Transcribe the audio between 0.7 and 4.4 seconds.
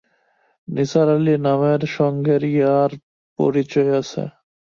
নিসার আলির নামের সঙ্গে ইরার পরিচয় আছে।